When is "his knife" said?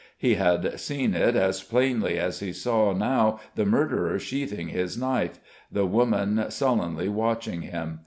4.69-5.37